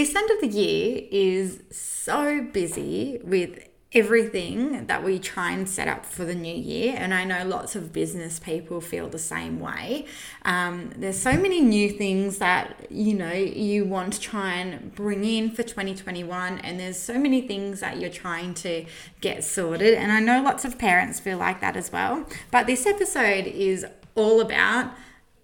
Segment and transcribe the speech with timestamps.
[0.00, 5.88] this end of the year is so busy with everything that we try and set
[5.88, 6.94] up for the new year.
[6.96, 10.06] And I know lots of business people feel the same way.
[10.46, 15.22] Um, there's so many new things that you know you want to try and bring
[15.22, 18.86] in for 2021, and there's so many things that you're trying to
[19.20, 19.92] get sorted.
[19.92, 22.24] And I know lots of parents feel like that as well.
[22.50, 24.92] But this episode is all about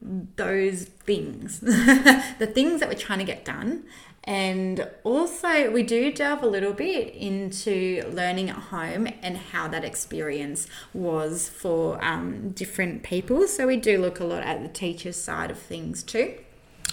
[0.00, 3.84] those things, the things that we're trying to get done
[4.26, 9.84] and also, we do delve a little bit into learning at home and how that
[9.84, 13.46] experience was for um, different people.
[13.46, 16.34] So, we do look a lot at the teacher's side of things too.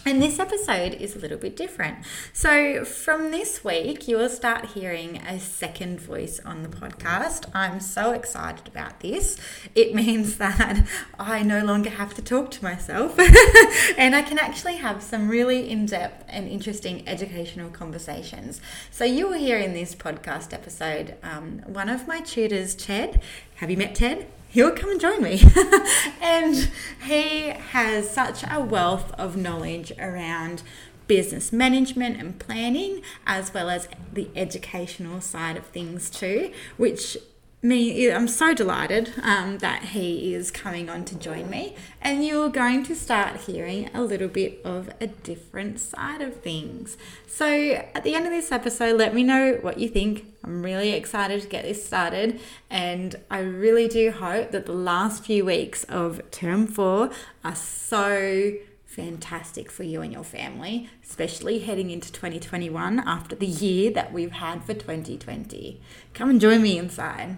[0.06, 2.00] And this episode is a little bit different.
[2.34, 7.50] So, from this week, you will start hearing a second voice on the podcast.
[7.56, 9.38] I'm so excited about this.
[9.76, 10.86] It means that
[11.18, 13.18] I no longer have to talk to myself
[13.98, 18.60] and I can actually have some really in depth and interesting educational conversations.
[18.91, 23.22] So, you will hear in this podcast episode um, one of my tutors, Ted.
[23.55, 24.28] Have you met Ted?
[24.54, 25.41] He'll come and join me.
[26.21, 26.70] and
[27.04, 30.62] he has such a wealth of knowledge around
[31.07, 37.18] business management and planning, as well as the educational side of things too, which
[37.64, 41.76] me i'm so delighted um, that he is coming on to join me.
[42.02, 46.98] And you're going to start hearing a little bit of a different side of things.
[47.26, 50.26] So at the end of this episode let me know what you think.
[50.44, 52.41] I'm really excited to get this started.
[52.70, 57.12] And i really do hope that the last few weeks of term four
[57.46, 58.54] are so
[58.94, 64.34] fantastic for you and your family, especially heading into 2021 after the year that we've
[64.34, 65.81] had for 2020.
[66.13, 67.38] Come and join me inside.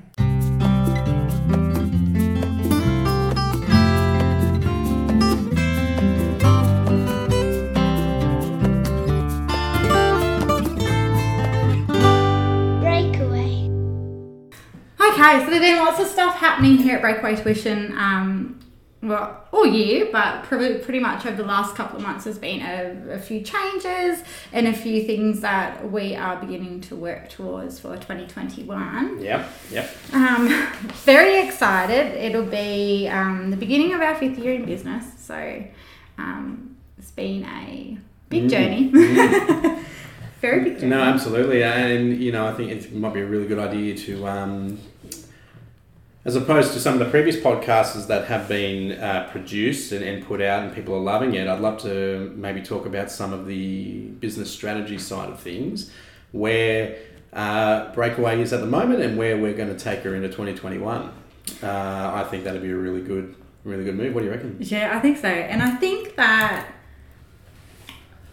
[12.81, 13.69] Breakaway.
[15.00, 18.59] Okay, so there's been lots of stuff happening here at Breakaway Tuition um,
[19.07, 22.61] well, all year, but pretty, pretty much over the last couple of months, there's been
[22.61, 27.79] a, a, few changes and a few things that we are beginning to work towards
[27.79, 29.21] for 2021.
[29.21, 29.95] Yep, yep.
[30.13, 30.47] Um,
[31.03, 32.16] very excited.
[32.16, 35.63] It'll be um, the beginning of our fifth year in business, so
[36.17, 37.97] um, it's been a
[38.29, 38.49] big mm.
[38.49, 38.91] journey.
[38.91, 39.83] Mm.
[40.41, 40.89] very big journey.
[40.89, 44.27] No, absolutely, and you know, I think it might be a really good idea to
[44.27, 44.79] um,
[46.25, 50.25] as opposed to some of the previous podcasts that have been uh, produced and, and
[50.25, 53.46] put out and people are loving it, I'd love to maybe talk about some of
[53.46, 55.91] the business strategy side of things,
[56.31, 56.97] where
[57.31, 61.02] uh, Breakaway is at the moment and where we're going to take her into 2021.
[61.02, 61.12] Uh,
[61.62, 64.16] I think that'd be a really good, really good move.
[64.16, 64.58] What do you reckon?
[64.59, 65.28] Yeah, I think so.
[65.28, 66.66] And I think that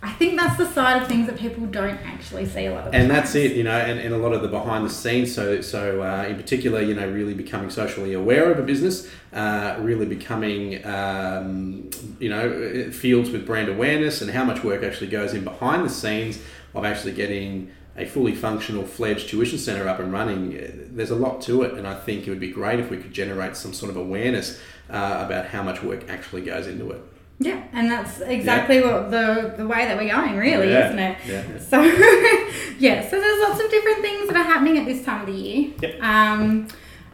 [0.05, 2.95] I think that's the side of things that people don't actually see a lot of.
[2.95, 5.33] And that's it, you know, and, and a lot of the behind the scenes.
[5.33, 9.77] So, so uh, in particular, you know, really becoming socially aware of a business, uh,
[9.79, 15.35] really becoming, um, you know, fields with brand awareness and how much work actually goes
[15.35, 16.41] in behind the scenes
[16.75, 20.89] of actually getting a fully functional fledged tuition centre up and running.
[20.97, 23.13] There's a lot to it, and I think it would be great if we could
[23.13, 27.03] generate some sort of awareness uh, about how much work actually goes into it.
[27.45, 28.93] Yeah, and that's exactly yeah.
[28.93, 30.87] what the the way that we're going, really, yeah.
[30.87, 31.19] isn't it?
[31.27, 31.59] Yeah.
[31.59, 31.83] So,
[32.79, 33.09] yeah.
[33.09, 35.73] So there's lots of different things that are happening at this time of the year.
[35.81, 36.03] Yep.
[36.03, 36.69] Um,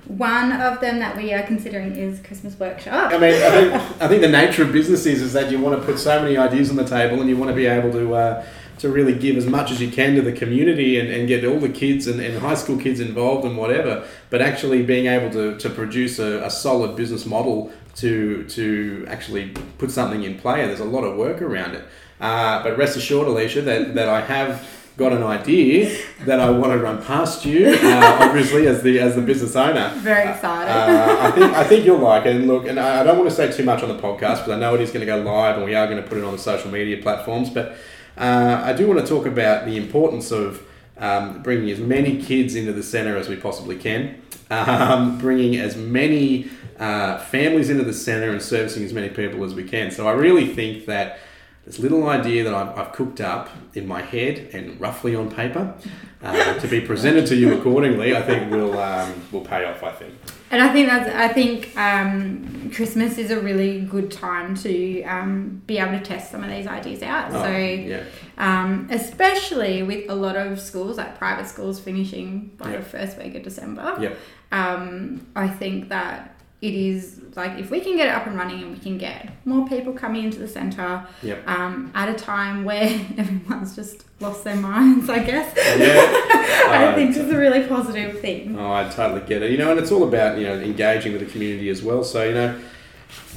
[0.07, 3.13] one of them that we are considering is Christmas workshop.
[3.13, 5.79] I mean, I think, I think the nature of business is, is that you want
[5.79, 8.15] to put so many ideas on the table and you want to be able to
[8.15, 8.47] uh,
[8.79, 11.59] to really give as much as you can to the community and, and get all
[11.59, 14.07] the kids and, and high school kids involved and whatever.
[14.31, 19.51] But actually being able to, to produce a, a solid business model to to actually
[19.79, 20.61] put something in play.
[20.61, 21.85] and There's a lot of work around it.
[22.21, 24.67] Uh, but rest assured, Alysha, that, that I have
[24.97, 27.69] got an idea that I want to run past you.
[27.69, 30.71] Uh, obviously, as the as the business owner, very excited.
[30.71, 32.37] Uh, I think I think you'll like it.
[32.37, 34.59] And look, and I don't want to say too much on the podcast because I
[34.59, 36.33] know it is going to go live, and we are going to put it on
[36.33, 37.51] the social media platforms.
[37.51, 37.77] But
[38.17, 40.63] uh, I do want to talk about the importance of
[40.99, 44.21] um, bringing as many kids into the centre as we possibly can,
[44.51, 49.55] um, bringing as many uh, families into the centre and servicing as many people as
[49.55, 49.91] we can.
[49.91, 51.19] So I really think that
[51.65, 55.75] this little idea that I've, I've cooked up in my head and roughly on paper
[56.23, 59.83] uh, to be presented to you accordingly, I think will um, will pay off.
[59.83, 60.15] I think.
[60.51, 65.61] And I think that's I think um, Christmas is a really good time to um,
[65.67, 67.33] be able to test some of these ideas out.
[67.35, 68.05] Oh, so yeah.
[68.39, 72.79] Um, especially with a lot of schools, like private schools, finishing by Yep.
[72.79, 73.97] the first week of December.
[74.01, 74.17] Yep.
[74.53, 78.61] Um, I think that it is like if we can get it up and running
[78.63, 81.47] and we can get more people coming into the centre Yep.
[81.49, 82.83] um, at a time where
[83.17, 85.55] everyone's just lost their minds, I guess.
[85.57, 86.35] Yeah.
[86.69, 88.59] I Uh, think it's a really positive thing.
[88.59, 89.53] Oh, I totally get it.
[89.53, 92.03] You know, and it's all about you know engaging with the community as well.
[92.03, 92.61] So you know,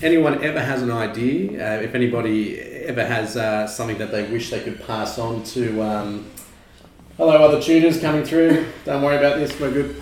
[0.02, 4.50] anyone ever has an idea, uh, if anybody ever has uh, something that they wish
[4.50, 6.26] they could pass on to, um,
[7.18, 8.66] hello, other tutors coming through.
[8.86, 9.58] Don't worry about this.
[9.60, 10.02] We're good.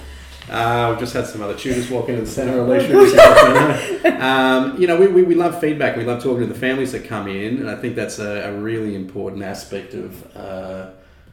[0.49, 2.87] Uh, we've just had some other tutors walk into the centre, Alysha.
[2.89, 4.19] just to let you know.
[4.19, 5.95] um, you know, we, we, we love feedback.
[5.95, 8.53] We love talking to the families that come in, and I think that's a, a
[8.59, 10.35] really important aspect of.
[10.35, 10.89] Uh,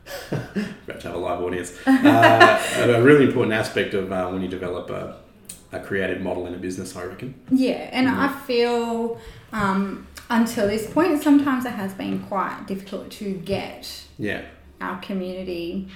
[0.30, 1.72] about to have a live audience.
[1.84, 2.62] Uh,
[2.96, 5.16] a really important aspect of uh, when you develop a,
[5.72, 7.34] a creative model in a business, I reckon.
[7.50, 8.16] Yeah, and Mm.
[8.18, 9.20] I feel
[9.52, 14.42] um, until this point, sometimes it has been quite difficult to get Yeah,
[14.80, 15.88] our community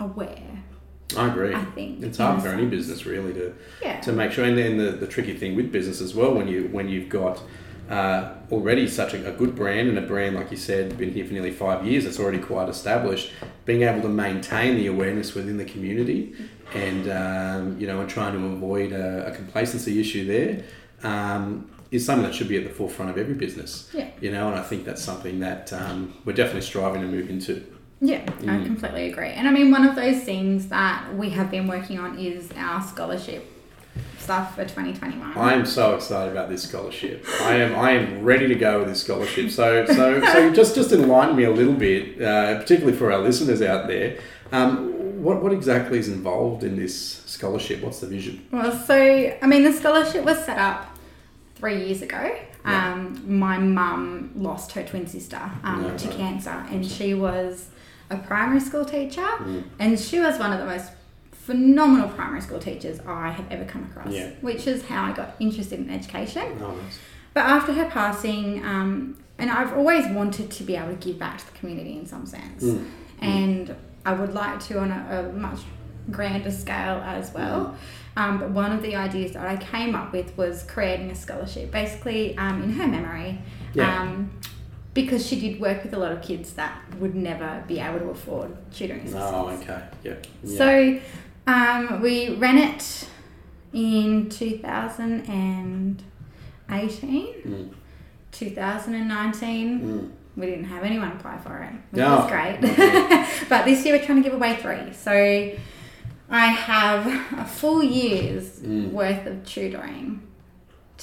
[0.00, 0.64] aware.
[1.16, 1.54] I agree.
[1.54, 4.00] I think It's hard for any business really to, Yeah.
[4.00, 4.44] to make sure.
[4.44, 7.42] And then the, the tricky thing with business as well, when you when you've got
[7.90, 11.24] uh, already such a, a good brand and a brand like you said, been here
[11.26, 13.32] for nearly five years, it's already quite established.
[13.64, 16.34] Being able to maintain the awareness within the community,
[16.74, 20.64] and um, you know, and trying to avoid a, a complacency issue there.
[21.02, 23.90] Um, is something that should be at the forefront of every business.
[23.92, 24.08] Yeah.
[24.20, 27.64] You know, and I think that's something that um, we're definitely striving to move into.
[28.00, 28.66] Yeah, I Mm.
[28.66, 29.28] completely agree.
[29.28, 32.80] And I mean, one of those things that we have been working on is our
[32.82, 33.44] scholarship
[34.18, 35.36] stuff for 2021.
[35.36, 37.24] I am so excited about this scholarship.
[37.42, 39.50] I am I am ready to go with this scholarship.
[39.50, 43.60] So so so just just enlighten me a little bit, uh, particularly for our listeners
[43.60, 44.16] out there.
[44.52, 47.82] Um, what what exactly is involved in this scholarship?
[47.82, 48.46] What's the vision?
[48.50, 48.94] Well, so
[49.42, 50.96] I mean, the scholarship was set up
[51.56, 52.34] three years ago.
[52.64, 52.92] Yeah.
[52.92, 57.68] Um, my mum lost her twin sister um, No, to cancer, and she was
[58.10, 59.64] a primary school teacher, Mm.
[59.78, 60.90] and she was one of the most
[61.32, 64.12] phenomenal primary school teachers I have ever come across.
[64.12, 64.30] Yeah.
[64.40, 66.42] Which is how I got interested in education.
[66.62, 66.98] Oh, nice.
[67.34, 71.38] But after her passing, um, and I've always wanted to be able to give back
[71.38, 72.84] to the community in some sense, Mm.
[73.20, 73.74] and
[74.04, 75.60] I would like to on a, a much
[76.10, 77.76] grander scale as well.
[78.16, 81.70] Um, but one of the ideas that I came up with was creating a scholarship,
[81.70, 83.38] basically um, in her memory,
[83.72, 84.02] Yeah.
[84.02, 84.30] um,
[84.94, 88.10] because she did work with a lot of kids that would never be able to
[88.10, 89.24] afford tutoring assistance.
[89.32, 89.82] Oh, okay.
[90.02, 90.14] Yeah.
[90.42, 90.58] yeah.
[90.58, 91.00] So
[91.46, 93.08] um, we ran it
[93.72, 96.04] in 2018,
[96.70, 97.74] Mm.
[98.32, 99.80] 2019.
[99.80, 100.10] Mm.
[100.36, 102.16] We didn't have anyone apply for it, which No.
[102.16, 102.60] was great.
[103.48, 104.92] But this year we're trying to give away three.
[104.92, 105.12] So
[106.30, 107.06] I have
[107.38, 108.92] a full year's Mm.
[108.92, 110.22] worth of tutoring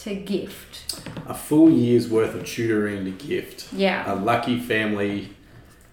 [0.04, 1.02] to gift.
[1.28, 3.72] A full year's worth of tutoring to gift.
[3.74, 5.30] Yeah, A lucky family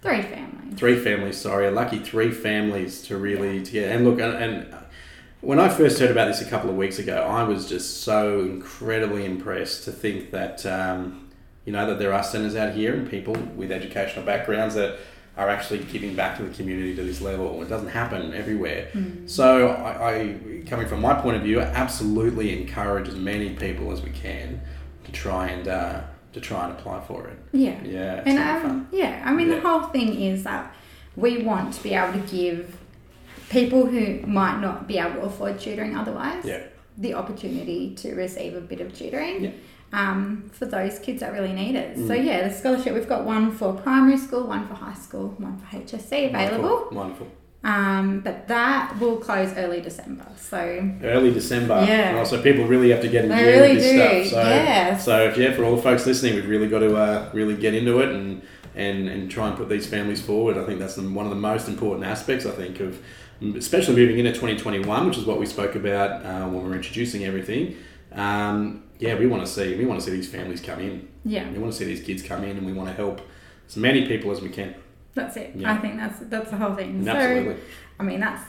[0.03, 0.79] three families.
[0.79, 4.75] three families sorry a lucky three families to really to get and look and, and
[5.41, 8.41] when i first heard about this a couple of weeks ago i was just so
[8.41, 11.27] incredibly impressed to think that um,
[11.65, 14.99] you know that there are centres out here and people with educational backgrounds that
[15.39, 18.89] are actually giving back to the community to this level it doesn't happen everywhere
[19.25, 23.93] so I, I coming from my point of view I absolutely encourage as many people
[23.93, 24.61] as we can
[25.05, 26.01] to try and uh,
[26.33, 27.79] to try and apply for it Yeah.
[27.85, 29.57] yeah And um, yeah, I mean, Yeah.
[29.57, 30.75] the whole thing is that
[31.17, 32.77] we want to be able to give
[33.51, 36.63] people who might not be able to afford tutoring otherwise yeah
[36.97, 39.51] the opportunity to receive a bit of tutoring Yeah.
[39.93, 41.97] um, for those kids that really need it.
[41.97, 42.25] So, Mm.
[42.25, 45.67] yeah, the scholarship, we've got one for primary school, one for high school, one for
[45.77, 46.69] HSC available.
[46.93, 46.97] Wonderful.
[46.97, 47.27] Wonderful.
[47.65, 50.27] Um, but that will close early December.
[50.37, 50.59] So,
[51.03, 51.83] Early December.
[51.89, 52.11] Yeah.
[52.11, 54.43] And also, people really have to get in They really with this do, stuff.
[54.43, 55.05] So, yes.
[55.05, 57.73] so if, yeah, for all the folks listening, we've really got to uh, really get
[57.75, 58.43] into it and,
[58.75, 60.59] and and try and put these families forward.
[60.59, 62.45] I think that's the, one of the most important aspects.
[62.45, 63.01] I think of,
[63.57, 67.25] especially moving into 2021, which is what we spoke about uh, when we were introducing
[67.25, 67.77] everything.
[68.13, 71.09] Um, yeah, we want to see we want to see these families come in.
[71.25, 73.23] yeah, We want to see these kids come in, and we want to help
[73.67, 74.75] as many people as we can.
[75.15, 75.53] That's it.
[75.55, 75.73] Yeah.
[75.73, 77.07] I think that's that's the whole thing.
[77.07, 77.55] Absolutely.
[77.55, 77.61] So,
[78.01, 78.43] I mean, that's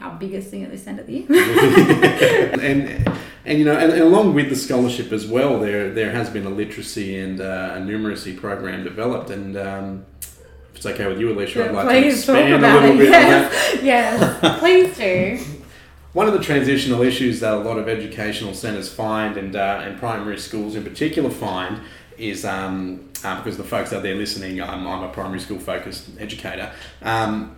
[0.00, 1.26] our biggest thing at this end of the year.
[2.60, 3.08] and
[3.44, 6.46] and you know, and, and along with the scholarship as well, there there has been
[6.46, 11.34] a literacy and uh, a numeracy program developed, and um, if it's okay with you,
[11.34, 12.98] Alysha, I'd like to Please expand a about little it.
[12.98, 13.80] bit on that.
[13.82, 15.44] Yes, yes, please do.
[16.14, 19.98] One of the transitional issues that a lot of educational centres find, and uh, and
[19.98, 21.80] primary schools in particular find,
[22.18, 26.08] is um, uh, because the folks out there listening, I'm, I'm a primary school focused
[26.18, 26.72] educator.
[27.02, 27.56] Um,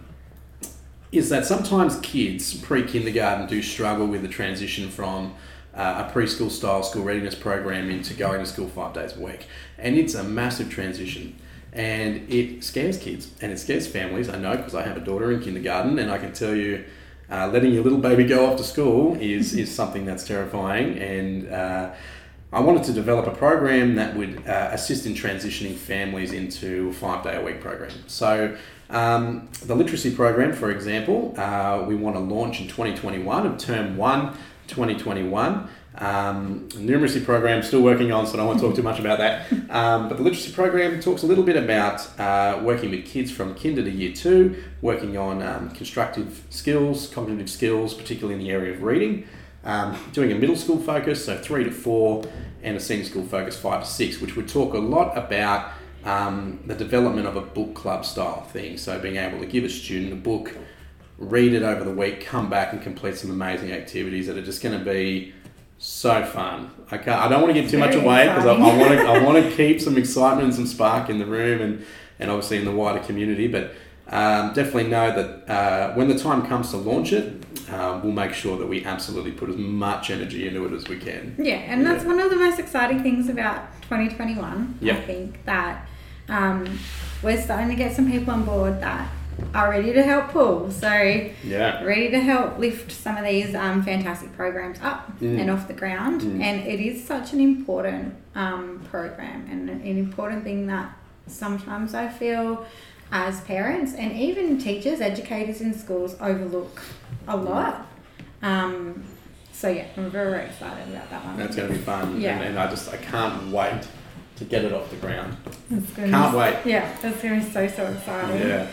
[1.12, 5.34] is that sometimes kids pre kindergarten do struggle with the transition from
[5.74, 9.46] uh, a preschool style school readiness program into going to school five days a week.
[9.78, 11.36] And it's a massive transition.
[11.72, 14.28] And it scares kids and it scares families.
[14.28, 16.84] I know because I have a daughter in kindergarten, and I can tell you
[17.30, 20.98] uh, letting your little baby go off to school is, is something that's terrifying.
[20.98, 21.92] And uh,
[22.52, 26.92] I wanted to develop a program that would uh, assist in transitioning families into a
[26.92, 27.92] five day a week program.
[28.08, 28.56] So,
[28.88, 33.96] um, the literacy program, for example, uh, we want to launch in 2021 of term
[33.96, 35.68] one, 2021.
[35.96, 39.18] Um, numeracy program still working on, so I don't want to talk too much about
[39.18, 39.52] that.
[39.70, 43.54] Um, but the literacy program talks a little bit about uh, working with kids from
[43.54, 48.72] kinder to year two, working on um, constructive skills, cognitive skills, particularly in the area
[48.72, 49.28] of reading.
[49.62, 52.24] Um, doing a middle school focus, so three to four,
[52.62, 55.72] and a senior school focus, five to six, which would talk a lot about
[56.04, 58.78] um, the development of a book club style thing.
[58.78, 60.56] So being able to give a student a book,
[61.18, 64.62] read it over the week, come back and complete some amazing activities that are just
[64.62, 65.34] going to be
[65.78, 66.70] so fun.
[66.90, 67.20] I can't.
[67.20, 69.06] I don't want to give too much away because I, I want to.
[69.06, 71.84] I want to keep some excitement and some spark in the room and
[72.18, 73.48] and obviously in the wider community.
[73.48, 73.72] But
[74.08, 77.39] um, definitely know that uh, when the time comes to launch it,
[77.70, 80.98] uh, we'll make sure that we absolutely put as much energy into it as we
[80.98, 81.34] can.
[81.38, 84.78] Yeah, and that's one of the most exciting things about 2021.
[84.80, 84.94] Yeah.
[84.96, 85.86] I think that
[86.28, 86.78] um,
[87.22, 89.08] we're starting to get some people on board that
[89.54, 90.70] are ready to help pull.
[90.70, 90.88] So,
[91.44, 91.82] Yeah.
[91.82, 95.40] ready to help lift some of these um, fantastic programs up Mm.
[95.40, 96.20] and off the ground.
[96.22, 96.40] Mm.
[96.42, 100.92] And it is such an important um, program and an important thing that
[101.26, 102.64] sometimes I feel
[103.12, 106.80] as parents and even teachers, educators in schools overlook
[107.30, 107.86] a lot.
[108.42, 109.04] Um,
[109.52, 111.36] so yeah, I'm very, very excited about that one.
[111.36, 112.20] That's going to be fun.
[112.20, 112.36] Yeah.
[112.36, 113.86] And, and I just I can't wait
[114.36, 115.36] to get it off the ground.
[115.70, 116.56] It's gonna Can't be, wait.
[116.64, 118.48] Yeah, that's gonna be so so exciting.
[118.48, 118.70] Yeah.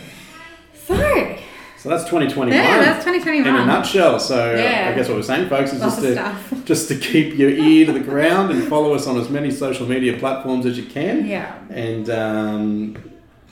[0.74, 1.38] So
[1.78, 2.48] So that's 2021.
[2.58, 3.48] Yeah, that's 2021.
[3.48, 4.20] in a nutshell.
[4.20, 4.90] So Yeah.
[4.92, 6.54] I guess what we're saying, folks, is Lots just to stuff.
[6.66, 9.86] just to keep your ear to the ground and follow us on as many social
[9.88, 11.26] media platforms as you can.
[11.26, 11.54] Yeah.
[11.70, 12.96] And um,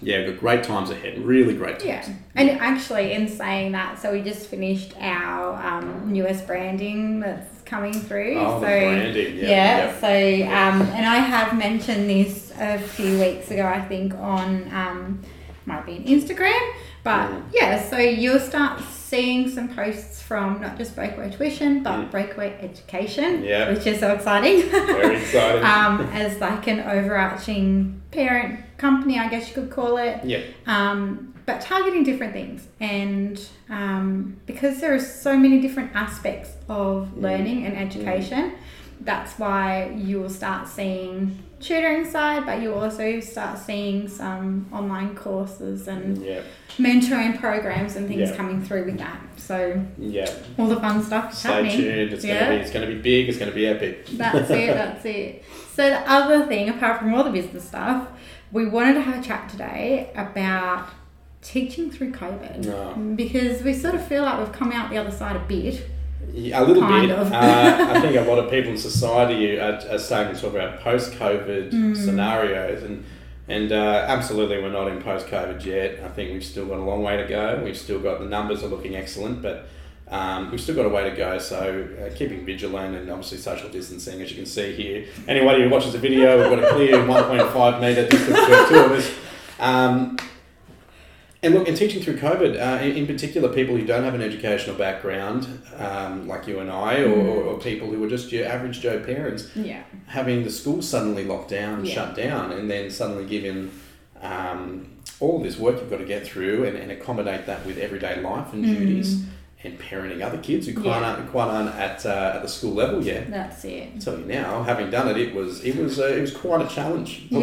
[0.02, 1.18] yeah, we've got great times ahead.
[1.20, 1.86] Really great times.
[2.08, 7.62] Yeah, and actually, in saying that, so we just finished our um, newest branding that's
[7.64, 8.36] coming through.
[8.38, 9.38] Oh, so branding.
[9.38, 9.48] Yeah.
[9.50, 14.70] yeah, so um, and I have mentioned this a few weeks ago, I think on
[14.74, 15.22] um,
[15.66, 16.60] might be an Instagram,
[17.04, 17.44] but Mm.
[17.54, 22.12] yeah, so you'll start seeing some posts from not just Breakaway Tuition, but Mm.
[22.12, 23.72] Breakaway Education, Yeah.
[23.72, 24.62] which is so exciting.
[24.70, 25.64] Very exciting.
[25.74, 30.42] um, as like an overarching parent company, I guess you could call it yeah.
[30.68, 32.68] um, but targeting different things.
[32.80, 38.54] And um, because there are so many different aspects of learning and education,
[39.02, 45.16] that's why you will start seeing tutoring side, but you also start seeing some online
[45.16, 46.42] courses and Yeah.
[46.78, 48.36] mentoring programs and things Yeah.
[48.36, 49.20] coming through with that.
[49.38, 50.30] So Yeah.
[50.58, 51.78] all the fun stuff Stay happening.
[51.78, 52.14] tuned.
[52.14, 52.46] It's Yeah.
[52.46, 53.30] gonna be it's gonna be big.
[53.30, 54.06] It's gonna be epic.
[54.14, 55.44] That's it, that's it.
[55.76, 58.08] So the other thing, apart from all the business stuff,
[58.52, 60.88] we wanted to have a chat today about
[61.42, 62.66] teaching through COVID.
[62.66, 62.94] No.
[63.16, 65.86] Because we sort of feel like we've come out the other side a bit.
[66.34, 67.18] Yeah, a little Kind bit.
[67.18, 67.32] of.
[67.32, 70.80] uh, I think a lot of people in society are, are starting to talk about
[70.80, 71.96] post-COVID Mm.
[71.96, 73.04] scenarios, and
[73.48, 76.00] and uh, absolutely we're not in post-COVID yet.
[76.04, 77.62] I think we've still got a long way to go.
[77.64, 79.68] We've still got the numbers are looking excellent, but
[80.10, 81.38] um, we've still got a way to go.
[81.40, 85.06] So uh, keeping vigilant and obviously social distancing, as you can see here.
[85.28, 88.92] Anybody who watches the video, we've got a clear 1.5 metre distance between two of
[88.92, 89.12] us.
[89.60, 90.18] Um,
[91.44, 94.22] and look, in teaching through COVID, uh, in, in particular, people who don't have an
[94.22, 95.48] educational background,
[95.78, 99.00] um, like you and I, or, or, or people who are just your average Joe
[99.04, 99.84] parents, Yeah.
[100.08, 101.94] having the school suddenly locked down and Yeah.
[101.94, 103.72] shut down, and then suddenly given
[104.24, 104.88] um,
[105.20, 108.52] all this work you've got to get through and, and accommodate that with everyday life
[108.54, 109.24] and duties
[109.64, 111.02] and parenting other kids who quite.
[111.02, 111.16] Yeah.
[111.16, 113.32] aren't, quite aren't at, uh, at the school level yet.
[113.32, 113.90] That's it.
[113.96, 116.62] I tell you now, having done it, it was it was uh, it was quite
[116.66, 117.28] a challenge.
[117.30, 117.40] Yeah,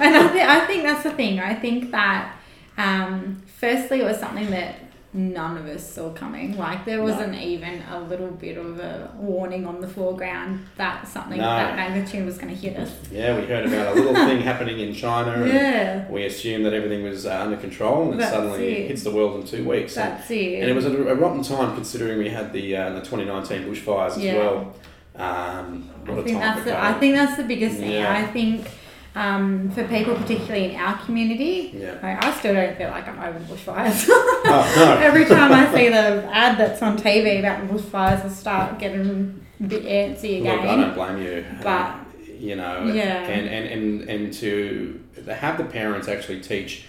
[0.00, 1.40] and I, th- I think that's the thing.
[1.40, 2.36] I think that
[2.78, 4.76] um, firstly, it was something that
[5.16, 6.56] none of us saw coming.
[6.56, 11.38] Like there wasn't even a little bit of a warning on the foreground that something
[11.38, 11.44] No.
[11.44, 12.92] that magnitude was going to hit us.
[13.10, 15.32] Yeah, we heard about a little thing happening in China.
[15.32, 18.78] and Yeah, We assumed that everything was uh, under control, and then suddenly it.
[18.82, 19.96] it hits the world in two weeks.
[19.96, 20.60] And, that's it.
[20.60, 24.10] and it was a, a rotten time considering we had the uh, the 2019 bushfires
[24.10, 24.36] as Yeah.
[24.36, 24.74] well.
[25.16, 27.90] Um, I think that's the, I think that's the biggest thing.
[27.92, 28.12] Yeah.
[28.14, 28.68] I think
[29.16, 31.98] um, for people, particularly in our community, Yeah.
[32.02, 34.08] I, I still don't feel like I'm over bushfires.
[34.48, 34.98] Oh, no.
[35.04, 39.62] Every time I see the ad that's on TV about bushfires, I start getting a
[39.64, 40.56] bit antsy again.
[40.58, 41.44] Look, I don't blame you.
[41.62, 41.94] But- Uh,
[42.38, 43.24] you know, Yeah.
[43.26, 46.84] and, and, and, and to have the parents actually teach,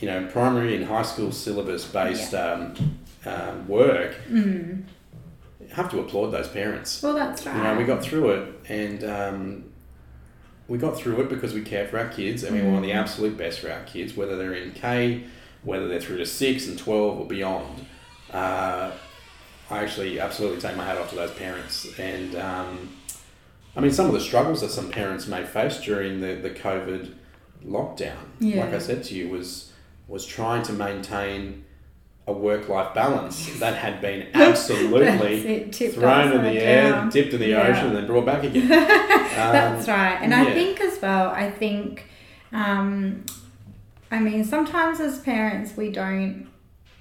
[0.00, 2.74] you know, primary and high school syllabus based um,
[3.24, 4.82] um, work, Mm.
[5.72, 7.00] have to applaud those parents.
[7.02, 7.56] Well, that's right.
[7.56, 9.64] You know, we got through it, and um,
[10.70, 13.36] we got through it because we care for our kids, and we want the absolute
[13.36, 15.24] best for our kids, whether they're in K,
[15.64, 17.84] whether they're through to six and twelve or beyond.
[18.32, 18.92] Uh,
[19.68, 21.86] I actually absolutely take my hat off to those parents.
[21.98, 22.88] And um,
[23.76, 27.14] I mean, some of the struggles that some parents may face during the, the COVID
[27.66, 28.64] lockdown, Yeah.
[28.64, 29.72] like I said to you, was
[30.08, 31.64] was trying to maintain
[32.26, 37.40] a work life balance that had been absolutely it, thrown in the air, dipped in
[37.40, 37.66] the Yeah.
[37.68, 38.68] ocean, and then brought back again.
[39.34, 40.18] That's Um, right.
[40.22, 42.04] And I think as well, I think,
[42.52, 43.24] um,
[44.10, 46.46] I mean, sometimes as parents, we don't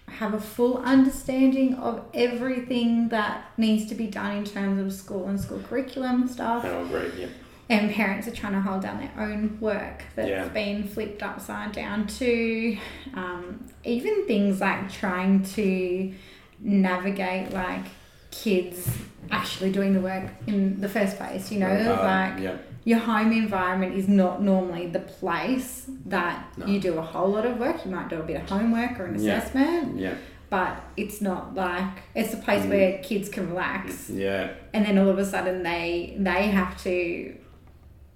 [0.08, 5.28] have a full understanding of everything that needs to be done in terms of school
[5.28, 6.66] and school curriculum stuff.
[6.66, 7.10] I agree.
[7.22, 7.28] Yeah.
[7.72, 10.48] And parents are trying to hold down their own work that's Yeah.
[10.48, 12.78] been flipped upside down too.
[13.14, 16.12] Um, even things like trying to
[16.60, 17.86] navigate like
[18.32, 18.98] kids
[19.32, 22.56] actually doing the work in the first place, you know, Uh, like yeah.
[22.84, 26.66] your home environment is not normally the place that No.
[26.66, 27.86] you do a whole lot of work.
[27.86, 30.14] You might do a bit of homework or an assessment, Yeah.
[30.50, 31.84] but it's not like
[32.16, 32.70] it's a place Mm.
[32.70, 34.48] where kids can relax Yeah.
[34.74, 37.34] and then all of a sudden they they have to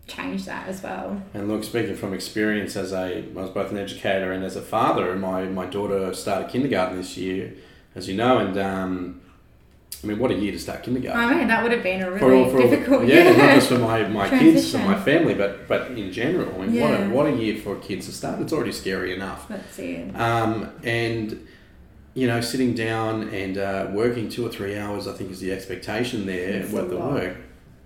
[0.08, 1.22] change that as well.
[1.34, 4.62] And look, speaking from experience as a, I was both an educator and as a
[4.62, 7.54] father, my, my daughter started kindergarten this year,
[7.96, 9.22] as you know, and um,
[10.04, 11.20] I mean, what a year to start kindergarten.
[11.20, 13.56] I mean, that would have been a For really all- for all- difficult yeah, not
[13.56, 16.62] just for my, my kids and my family, but but in general.
[16.62, 18.42] I mean, what a what a year for kids to start.
[18.42, 19.48] It's already scary enough.
[19.48, 20.14] That's it.
[20.20, 21.48] Um, and
[22.16, 25.52] you know, sitting down and uh, working two or three hours, I think, is the
[25.52, 27.14] expectation there with the lot.
[27.14, 27.38] work.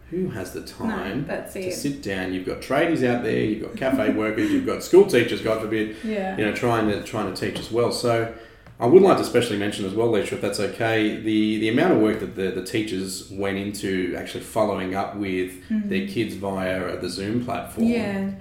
[0.10, 1.74] Who has the time that's to it.
[1.74, 2.34] sit down?
[2.34, 5.98] You've got tradies out there, you've got cafe workers, you've got school teachers, God forbid,
[6.04, 6.38] Yeah.
[6.38, 7.92] you know, trying to trying to teach as well.
[7.92, 8.34] So
[8.80, 11.94] I would like to especially mention as well, Leisha, if that's okay, the, the amount
[11.94, 16.96] of work that the, the teachers went into actually following up with their kids via
[16.98, 17.88] the Zoom platform.
[17.88, 17.94] Mm-hmm.
[17.94, 18.32] Yeah.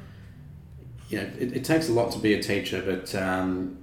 [1.09, 3.79] You know, it, it takes a lot to be a teacher, but um,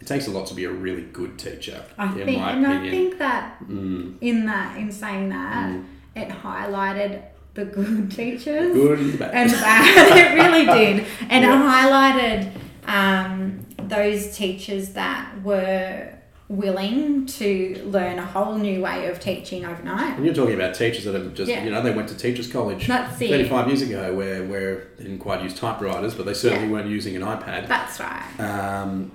[0.00, 2.90] it takes a lot to be a really good teacher, I in think, and I
[2.90, 5.84] think that Mm, in that, in saying that, Mm.
[6.16, 7.22] it highlighted
[7.54, 9.30] the good teachers good and bad.
[9.34, 10.16] and bad.
[10.18, 11.54] it really did, and Yeah.
[11.54, 12.50] it highlighted
[12.88, 16.08] um, those teachers that were
[16.48, 20.16] willing to learn a whole new way of teaching overnight.
[20.16, 21.64] And you're talking about teachers that have just, Yeah.
[21.64, 23.28] you know, they went to teachers' college That's it.
[23.30, 26.72] 35 years ago where, where they didn't quite use typewriters, but they certainly Yeah.
[26.72, 27.68] weren't using an iPad.
[27.68, 28.22] That's right.
[28.38, 29.12] Um,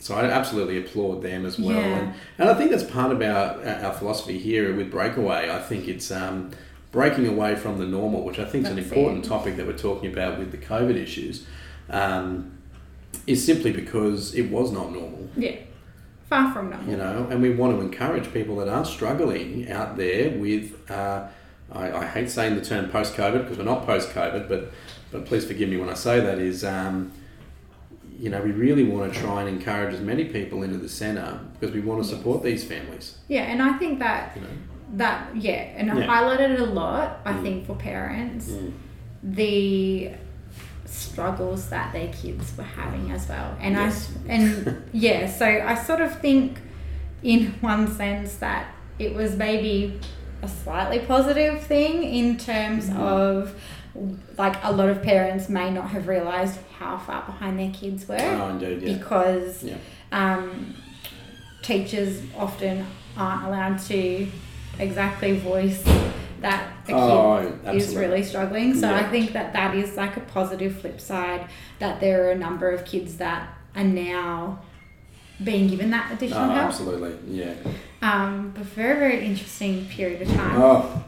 [0.00, 1.76] so I absolutely applaud them as well.
[1.76, 1.98] Yeah.
[1.98, 5.50] And, and I think that's part of our, our philosophy here with Breakaway.
[5.50, 6.50] I think it's um,
[6.90, 9.28] breaking away from the normal, which I think is an important it.
[9.28, 11.46] topic that we're talking about with the COVID issues,
[11.88, 12.52] um,
[13.26, 15.28] is simply because it was not normal.
[15.36, 15.56] Yeah.
[16.28, 16.88] Far from normal.
[16.90, 20.90] You know, and we want to encourage people that are struggling out there with.
[20.90, 21.26] Uh,
[21.72, 24.72] I, I hate saying the term post COVID because we're not post COVID, but
[25.12, 26.38] but please forgive me when I say that.
[26.38, 27.12] Is um,
[28.18, 31.40] you know we really want to try and encourage as many people into the centre
[31.58, 33.18] because we want to support these families.
[33.28, 34.48] Yeah, and I think that You know,
[34.96, 36.06] that yeah, and I Yeah.
[36.06, 37.20] highlighted it a lot.
[37.24, 37.42] I Mm.
[37.42, 38.72] think for parents, Mm.
[39.22, 40.10] the
[40.90, 44.10] struggles that their kids were having as well, and Yes.
[44.28, 46.58] I and yeah, so I sort of think,
[47.22, 48.66] in one sense, that
[48.98, 49.98] it was maybe
[50.42, 53.00] a slightly positive thing in terms Mm-hmm.
[53.00, 53.54] of
[54.38, 58.16] like a lot of parents may not have realized how far behind their kids were
[58.20, 59.76] oh, indeed, yeah, because yeah,
[60.12, 60.74] um,
[61.62, 64.26] teachers often aren't allowed to
[64.78, 65.82] exactly voice
[66.40, 68.74] that a oh, kid Oh, is really struggling.
[68.74, 71.48] So I think that that is like a positive flip side
[71.78, 74.60] that there are a number of kids that are now
[75.42, 76.58] being given that oh, additional help.
[76.68, 77.54] absolutely, yeah.
[78.02, 80.52] Um, but very very interesting period of time.
[80.56, 81.04] Oh,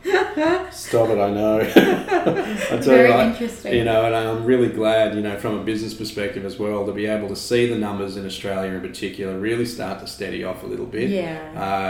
[0.71, 1.19] stop it!
[1.19, 1.61] I know.
[1.61, 3.75] I very you, I- interesting.
[3.75, 6.93] You know, and I'm really glad, you know, from a business perspective as well, to
[6.93, 10.63] be able to see the numbers in Australia in particular really start to steady off
[10.63, 11.09] a little bit.
[11.09, 11.39] Yeah.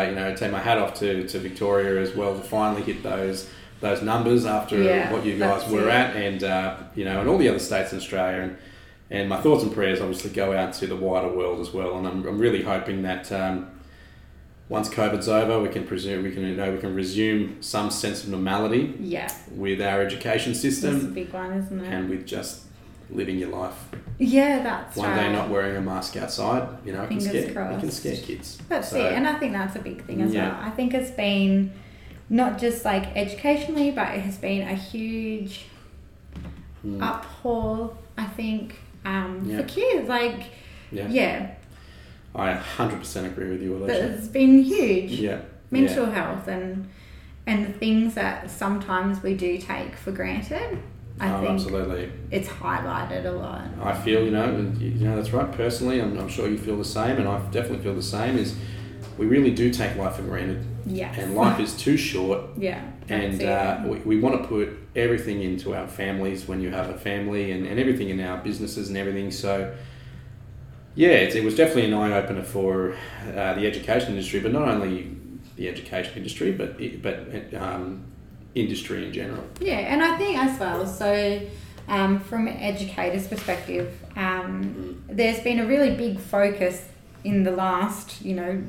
[0.06, 3.02] Uh, you know, take my hat off to, to Victoria as well to finally hit
[3.02, 3.48] those
[3.80, 5.92] those numbers after Yeah, what you guys were it.
[5.92, 8.56] at, and uh, you know, and all the other states in Australia, and
[9.12, 12.06] and my thoughts and prayers obviously go out to the wider world as well, and
[12.08, 13.30] I'm, I'm really hoping that.
[13.30, 13.68] Um,
[14.68, 18.24] once COVID's over, we can presume we can you know we can resume some sense
[18.24, 21.88] of normality yeah, with our education that's a system big one, isn't it?
[21.92, 22.62] and with just
[23.10, 23.74] living your life.
[24.18, 25.26] yeah, that's One right.
[25.26, 28.16] day not wearing a mask outside, you know, it can Fingers scare it can scare
[28.16, 28.58] kids.
[28.70, 30.48] That's So, it, and I think that's a big thing as Yeah.
[30.48, 30.58] well.
[30.62, 31.72] I think it's been
[32.30, 35.66] not just like educationally, but it has been a huge
[36.86, 37.94] mm, uphaul.
[38.16, 39.58] I think um, Yeah.
[39.58, 40.44] for kids, like
[40.90, 41.08] yeah.
[41.08, 41.50] yeah,
[42.34, 44.18] I 100% agree with you, but Alysha.
[44.18, 45.12] it's been huge.
[45.12, 45.40] Yeah.
[45.70, 46.88] Mental health and
[47.46, 50.78] and the things that sometimes we do take for granted.
[51.20, 52.12] I oh, think absolutely.
[52.30, 53.64] it's highlighted a lot.
[53.80, 55.50] I feel, you know, you you know, that's right.
[55.52, 58.38] Personally, I'm, I'm sure you feel the same, and I definitely feel the same.
[58.38, 58.54] Is
[59.18, 61.16] we really do take life for granted, Yes.
[61.18, 62.40] and life is too short.
[62.58, 62.82] Yeah.
[63.08, 66.96] And uh, we, we want to put everything into our families when you have a
[66.96, 69.30] family and, and everything in our businesses and everything.
[69.30, 69.74] So,
[70.94, 72.92] yeah, it, it was definitely an eye opener for
[73.34, 75.14] uh, the education industry, but not only
[75.56, 78.04] the education industry, but it, but um,
[78.54, 79.44] industry in general.
[79.60, 81.40] Yeah, and I think as well, so
[81.88, 86.86] um, from an educator's perspective, um, there's been a really big focus
[87.24, 88.62] in the last, you know,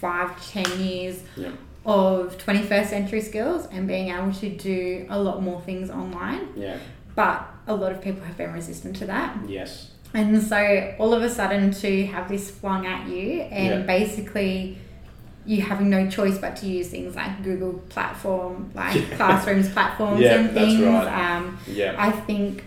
[0.00, 1.50] five to ten years Yeah.
[1.84, 6.48] of 21st century skills and being able to do a lot more things online.
[6.56, 6.76] Yeah.
[7.14, 9.36] But a lot of people have been resistant to that.
[9.48, 9.90] Yes.
[10.14, 13.86] And so all of a sudden to have this flung at you and Yeah.
[13.86, 14.78] basically
[15.44, 19.16] you having no choice but to use things like Google platform, like Yeah.
[19.16, 20.82] classrooms platforms Yeah, and things.
[20.82, 21.36] right.
[21.36, 21.94] Um, Yeah.
[21.96, 22.64] I think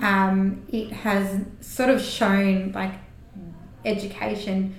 [0.00, 2.92] um, it has sort of shown like
[3.84, 4.74] education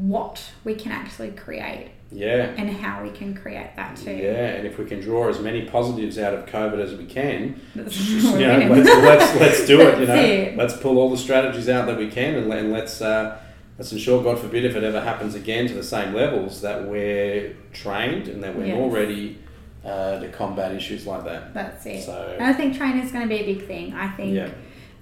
[0.00, 2.54] what we can actually create Yeah.
[2.56, 4.10] and how we can create that too.
[4.10, 7.60] Yeah, and if we can draw as many positives out of COVID as we can,
[7.74, 10.00] you know, let's, let's let's do it.
[10.00, 10.56] You know, it.
[10.56, 13.38] let's pull all the strategies out that we can, and, and let's uh,
[13.78, 17.54] let's ensure, God forbid, if it ever happens again to the same levels, that we're
[17.72, 18.76] trained and that we're Yes.
[18.76, 19.38] more ready
[19.84, 21.52] uh, to combat issues like that.
[21.52, 22.02] That's it.
[22.04, 23.92] So And I think training is going to be a big thing.
[23.94, 24.50] I think yeah,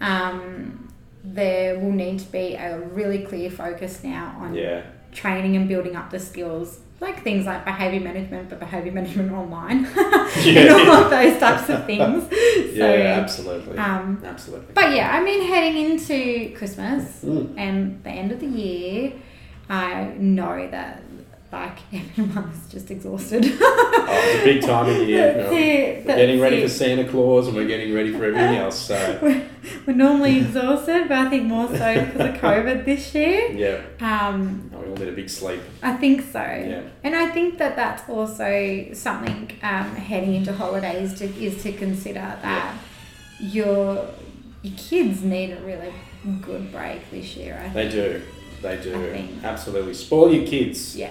[0.01, 0.89] um,
[1.25, 5.95] there will need to be a really clear focus now on yeah, training and building
[5.97, 9.83] up the skills, like things like behavior management, but behavior management online,
[10.45, 10.61] Yeah.
[10.61, 12.25] and all of those types of things.
[12.75, 14.73] yeah, absolutely, um, absolutely.
[14.75, 17.55] but yeah, I mean, heading into Christmas Mm.
[17.59, 19.13] and the end of the year,
[19.69, 21.03] I know that
[21.53, 23.45] like everyone is just exhausted.
[24.13, 25.29] Oh, it's a big time of the year.
[25.53, 26.63] It, We're getting ready it.
[26.65, 28.77] for Santa Claus and we're getting ready for everything else.
[28.77, 29.49] So we're,
[29.87, 33.53] we're normally exhausted, but I think more so because of COVID this year.
[33.53, 33.81] yeah,
[34.29, 35.61] Um, we all need a big sleep.
[35.81, 36.41] I think so.
[36.41, 36.83] Yeah.
[37.05, 42.37] And I think that that's also something um, heading into holidays to, is to consider
[42.43, 42.75] that
[43.39, 44.09] your
[44.63, 45.93] your kids need a really
[46.43, 47.55] good break this year.
[47.65, 47.75] I think.
[47.75, 48.23] They do.
[48.63, 49.29] They do.
[49.43, 49.95] Absolutely.
[49.95, 50.95] Spoil your kids.
[50.95, 51.11] Yeah.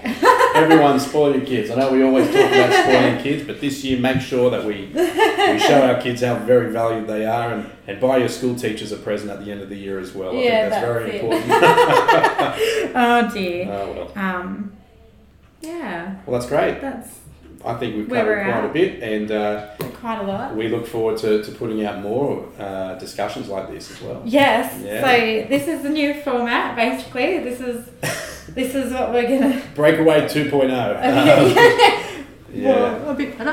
[0.54, 1.68] Everyone spoil your kids.
[1.70, 4.90] I know we always talk about spoiling kids, but this year make sure that we,
[4.94, 8.92] we show our kids how very valued they are and, and buy your school teachers
[8.92, 10.30] a present at the end of the year as well.
[10.30, 11.14] I Yeah, think that's, very it.
[11.24, 11.50] important.
[12.94, 13.66] oh dear.
[13.72, 14.24] oh, well.
[14.24, 14.72] Um,
[15.60, 16.80] yeah, well, that's great.
[16.80, 17.18] that's
[17.64, 18.70] I think we've Where covered quite at.
[18.70, 19.66] a bit and uh,
[20.00, 20.56] quite a lot.
[20.56, 24.22] we look forward to, to putting out more uh, discussions like this as well.
[24.24, 24.80] Yes.
[24.82, 25.00] Yeah.
[25.02, 26.74] So this is the new format.
[26.76, 27.86] Basically, this is
[28.54, 29.62] this is what we're gonna.
[29.74, 30.50] Breakaway 2.0.
[31.00, 32.16] Um,
[32.52, 32.68] yeah.
[32.72, 33.50] Well, a bit better.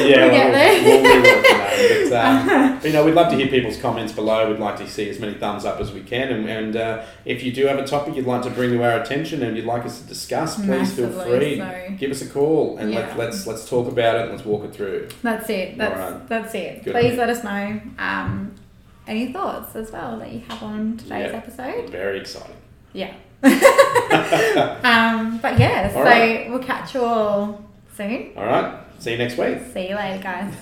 [0.00, 0.82] Yeah, We'll well, get there.
[0.84, 2.10] we'll, we'll be working on it.
[2.10, 4.48] But, um, but, you know, we'd love to hear people's comments below.
[4.50, 6.28] We'd like to see as many thumbs up as we can.
[6.32, 9.00] And, and uh, if you do have a topic you'd like to bring to our
[9.00, 11.58] attention and you'd like us to discuss, please feel free.
[11.58, 11.96] so.
[11.98, 13.00] Give us a call and Yeah.
[13.00, 15.08] let, let's let's talk about it let's walk it through.
[15.22, 15.76] That's it.
[15.78, 16.28] That's Alright.
[16.28, 16.84] that's it.
[16.84, 16.92] Good.
[16.94, 18.52] Please let us know um,
[19.06, 21.38] any thoughts as well that you have on today's Yeah.
[21.38, 21.90] episode.
[21.90, 22.56] Very exciting.
[22.92, 23.14] Yeah.
[24.82, 26.48] um, but yeah, so Alright.
[26.50, 27.62] we'll catch you all
[27.96, 28.32] soon.
[28.36, 28.80] All right.
[28.98, 29.58] See you next week.
[29.72, 30.54] See you later, guys.